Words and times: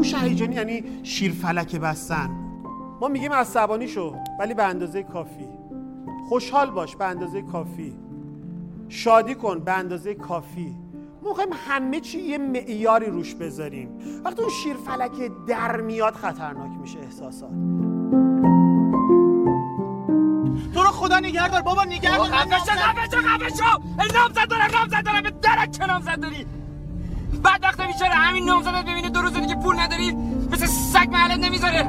هوش 0.00 0.14
هیجانی 0.14 0.54
یعنی 0.54 0.84
شیرفلک 1.02 1.76
بستن. 1.76 2.30
ما 3.00 3.08
میگیم 3.08 3.32
عصبانی 3.32 3.88
شو 3.88 4.16
ولی 4.38 4.54
به 4.54 4.64
اندازه 4.64 5.02
کافی. 5.02 5.48
خوشحال 6.28 6.70
باش 6.70 6.96
به 6.96 7.04
اندازه 7.04 7.42
کافی. 7.42 7.96
شادی 8.88 9.34
کن 9.34 9.58
به 9.58 9.72
اندازه 9.72 10.14
کافی. 10.14 10.76
ما 11.22 11.28
می‌خوایم 11.28 11.50
همه 11.68 12.00
چی 12.00 12.20
یه 12.20 12.38
معیاری 12.38 13.06
روش 13.06 13.34
بذاریم. 13.34 13.88
وقتی 14.24 14.42
اون 14.42 14.50
شیر 14.50 14.76
فلک 14.76 15.30
در 15.46 15.80
میاد 15.80 16.14
خطرناک 16.14 16.70
میشه 16.80 16.98
احساسات. 16.98 17.50
تو 20.74 20.82
رو 20.82 20.90
خدا 20.90 21.18
نگهدار 21.18 21.62
بابا 21.62 21.84
نگهدار 21.84 22.26
خفه 22.26 22.58
شو 22.58 22.72
خفه 22.72 23.10
شو 23.10 23.28
خفه 23.28 23.48
شو. 23.48 23.64
نامزد 24.18 24.48
دارم 24.48 24.70
نامزد 24.74 25.04
دارم 25.04 25.22
به 25.22 25.30
درک 25.30 25.70
چه 25.70 25.86
نامزد 25.86 26.20
داری. 26.20 26.46
بعد 27.42 27.60
وقتا 27.62 27.86
بیچاره 27.86 28.12
همین 28.12 28.44
نامزدت 28.44 28.82
ببینه 28.82 29.10
دو 29.10 29.20
روز 29.20 29.32
دیگه 29.32 29.54
پول 29.54 29.80
نداری 29.80 30.16
مثل 30.52 30.66
سگ 30.66 31.08
محلت 31.12 31.44
نمی‌ذاره. 31.44 31.86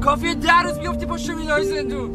کافیه 0.00 0.34
ده 0.34 0.62
روز 0.64 0.78
بیفتی 0.78 1.06
پشت 1.06 1.30
میلای 1.30 1.64
زندون. 1.64 2.10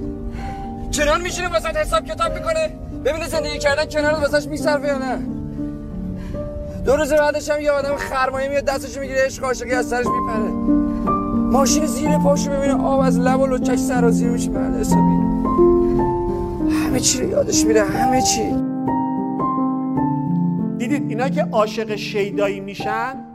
چنان 0.91 1.21
میشینه 1.21 1.47
واسه 1.47 1.69
حساب 1.69 2.05
کتاب 2.05 2.33
می‌کنه؟ 2.33 2.69
ببینه 3.05 3.27
زندگی 3.27 3.59
کردن 3.59 3.85
کنار 3.85 4.13
واسش 4.13 4.47
میصرفه 4.47 4.87
یا 4.87 4.97
نه؟ 4.97 5.19
دو 6.85 6.95
روز 6.95 7.13
بعدش 7.13 7.49
هم 7.49 7.61
یه 7.61 7.71
آدم 7.71 7.95
خرمایه 7.95 8.49
میاد 8.49 8.65
دستش 8.65 8.97
می‌گیره 8.97 9.25
عشق 9.25 9.43
عاشقی 9.43 9.73
از 9.73 9.89
سرش 9.89 10.05
میپره. 10.05 10.51
ماشین 11.51 11.85
زیر 11.85 12.17
پاشو 12.17 12.51
ببینه 12.51 12.73
آب 12.73 12.99
از 12.99 13.19
لب 13.19 13.39
و 13.39 13.47
لچک 13.47 13.75
سرازیر 13.75 14.29
میشه 14.29 14.49
محل 14.49 14.79
حسابی. 14.79 15.21
همه 16.85 16.99
چی 16.99 17.21
رو 17.21 17.29
یادش 17.29 17.65
میره 17.65 17.83
همه 17.83 18.21
چی. 18.21 18.70
دیدید 20.91 21.09
اینا 21.09 21.29
که 21.29 21.43
عاشق 21.51 21.95
شیدایی 21.95 22.59
میشن؟ 22.59 23.25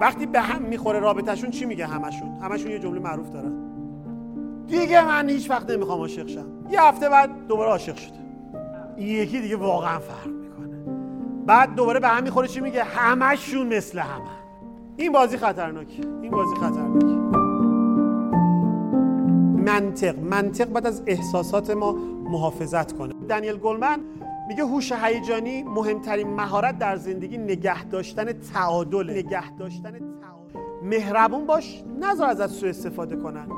وقتی 0.00 0.26
به 0.26 0.40
هم 0.40 0.62
می‌خوره 0.62 0.98
رابطهشون 0.98 1.50
چی 1.50 1.64
میگه 1.64 1.86
همشون؟ 1.86 2.28
همشون 2.42 2.70
یه 2.70 2.78
جمله 2.78 3.00
معروف 3.00 3.30
دارن. 3.30 3.52
دیگه 4.66 5.06
من 5.06 5.28
هیچ 5.28 5.50
وقت 5.50 5.70
نمی‌خوام 5.70 5.98
عاشق 5.98 6.26
شم. 6.26 6.46
یه 6.70 6.82
هفته 6.82 7.08
بعد 7.08 7.30
دوباره 7.48 7.70
عاشق 7.70 7.96
شده. 7.96 8.18
این 8.96 9.08
یکی 9.08 9.40
دیگه 9.40 9.56
واقعا 9.56 9.98
فرق 9.98 10.26
می‌کنه. 10.26 10.76
بعد 11.46 11.74
دوباره 11.74 12.00
به 12.00 12.08
هم 12.08 12.22
می‌خوره 12.22 12.48
چی 12.48 12.60
میگه؟ 12.60 12.84
همشون 12.84 13.66
مثل 13.66 13.98
همه 13.98 14.24
این 14.96 15.12
بازی 15.12 15.36
خطرناکه 15.36 16.02
این 16.22 16.30
بازی 16.30 16.54
خطرناکه 16.54 17.06
منطق. 19.72 20.18
منطق 20.18 20.68
بعد 20.72 20.86
از 20.86 21.02
احساسات 21.06 21.70
ما 21.70 21.92
محافظت 22.30 22.92
کنه. 22.92 23.14
دنیل 23.28 23.56
گلمن 23.56 23.98
میگه 24.48 24.64
هوش 24.64 24.92
هیجانی 24.92 25.62
مهمترین 25.62 26.28
مهارت 26.28 26.78
در 26.78 26.96
زندگی 26.96 27.38
نگه 27.38 27.84
داشتن 27.84 28.32
تعادل 28.32 29.10
نگه 29.10 29.56
داشتن 29.56 29.90
تعادل 29.90 30.60
مهربون 30.82 31.46
باش 31.46 31.84
نذار 32.00 32.28
ازت 32.28 32.46
سوء 32.46 32.68
استفاده 32.68 33.16
کنن. 33.16 33.48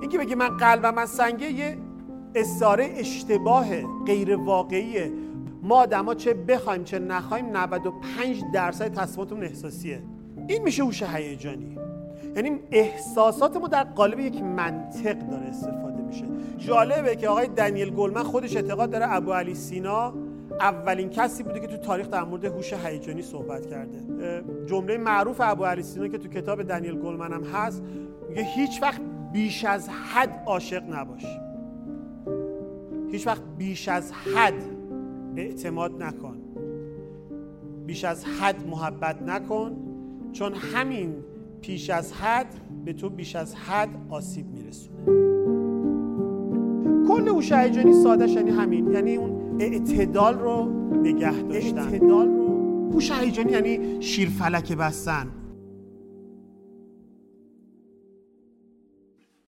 اینکه 0.00 0.18
بگی 0.18 0.34
من 0.34 0.56
قلبم 0.56 0.94
من 0.94 1.06
سنگه 1.06 1.52
یه 1.52 1.78
استعاره 2.34 2.92
اشتباه 2.96 3.66
غیر 4.06 4.36
واقعیه 4.36 5.12
ما 5.62 5.76
آدما 5.76 6.14
چه 6.14 6.34
بخوایم 6.34 6.84
چه 6.84 6.98
نخوایم 6.98 7.56
95 7.56 8.42
درصد 8.52 8.94
تصمیماتمون 8.94 9.44
احساسیه. 9.44 10.02
این 10.48 10.62
میشه 10.62 10.84
هوش 10.84 11.02
هیجانی. 11.02 11.78
یعنی 12.36 12.60
احساسات 12.70 13.56
ما 13.56 13.68
در 13.68 13.84
قالب 13.84 14.20
یک 14.20 14.42
منطق 14.42 15.18
داره 15.18 15.46
استفاده 15.46 16.02
میشه. 16.02 16.24
جالبه 16.58 17.16
که 17.16 17.28
آقای 17.28 17.46
دنیل 17.46 17.90
گلمن 17.90 18.22
خودش 18.22 18.56
اعتقاد 18.56 18.90
داره 18.90 19.12
ابو 19.14 19.32
علی 19.32 19.54
سینا 19.54 20.14
اولین 20.60 21.10
کسی 21.10 21.42
بوده 21.42 21.60
که 21.60 21.66
تو 21.66 21.76
تاریخ 21.76 22.08
در 22.08 22.24
مورد 22.24 22.44
هوش 22.44 22.72
هیجانی 22.72 23.22
صحبت 23.22 23.66
کرده. 23.66 23.98
جمله 24.66 24.98
معروف 24.98 25.40
ابو 25.40 25.64
علی 25.64 25.82
سینا 25.82 26.08
که 26.08 26.18
تو 26.18 26.28
کتاب 26.28 26.62
دنیل 26.62 26.94
گلمن 26.94 27.32
هم 27.32 27.44
هست 27.44 27.82
میگه 28.28 28.42
هیچ 28.42 28.82
وقت 28.82 29.00
بیش 29.32 29.64
از 29.64 29.88
حد 29.88 30.42
عاشق 30.46 30.82
نباش. 30.94 31.26
هیچ 33.10 33.26
وقت 33.26 33.42
بیش 33.58 33.88
از 33.88 34.12
حد 34.12 34.54
اعتماد 35.36 36.02
نکن. 36.02 36.36
بیش 37.86 38.04
از 38.04 38.24
حد 38.24 38.68
محبت 38.68 39.22
نکن. 39.22 39.76
چون 40.32 40.54
همین 40.54 41.14
پیش 41.62 41.90
از 41.90 42.12
حد 42.12 42.54
به 42.84 42.92
تو 42.92 43.08
بیش 43.08 43.36
از 43.36 43.54
حد 43.54 43.88
آسیب 44.08 44.46
میرسونه. 44.46 45.04
کل 47.08 47.28
هوش 47.28 47.52
هیجانی 47.52 47.92
ساده 47.92 48.28
یعنی 48.28 48.50
همین. 48.50 48.92
یعنی 48.92 49.16
اون 49.16 49.56
اعتدال 49.60 50.38
رو 50.38 50.68
نگه 51.02 51.42
داشتن. 51.42 51.78
اعتدال 51.78 52.28
رو. 52.28 52.90
هوش 52.92 53.12
هیجانی 53.12 53.52
یعنی 53.52 54.02
شیرفلک 54.02 54.72
بستن. 54.72 55.26